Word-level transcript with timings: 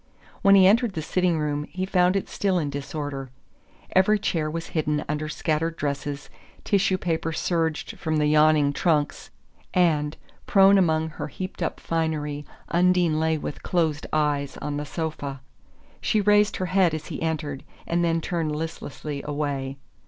When 0.41 0.55
he 0.55 0.65
entered 0.65 0.93
the 0.93 1.03
sitting 1.03 1.37
room, 1.37 1.65
he 1.65 1.85
found 1.85 2.15
it 2.15 2.27
still 2.27 2.57
in 2.57 2.71
disorder. 2.71 3.29
Every 3.95 4.17
chair 4.17 4.49
was 4.49 4.69
hidden 4.69 5.05
under 5.07 5.29
scattered 5.29 5.75
dresses, 5.77 6.27
tissue 6.63 6.97
paper 6.97 7.31
surged 7.31 7.99
from 7.99 8.17
the 8.17 8.25
yawning 8.25 8.73
trunks 8.73 9.29
and, 9.75 10.17
prone 10.47 10.79
among 10.79 11.09
her 11.09 11.27
heaped 11.27 11.61
up 11.61 11.79
finery. 11.79 12.45
Undine 12.69 13.19
lay 13.19 13.37
with 13.37 13.61
closed 13.61 14.07
eyes 14.11 14.57
on 14.57 14.77
the 14.77 14.85
sofa. 14.87 15.39
She 16.01 16.19
raised 16.19 16.55
her 16.57 16.65
head 16.73 16.95
as 16.95 17.05
he 17.05 17.21
entered, 17.21 17.63
and 17.85 18.03
then 18.03 18.21
turned 18.21 18.55
listlessly 18.55 19.21
away. 19.23 19.77